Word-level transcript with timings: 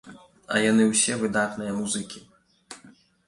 А 0.53 0.61
яны 0.71 0.87
ўсе 0.91 1.17
выдатныя 1.25 1.75
музыкі. 1.81 2.19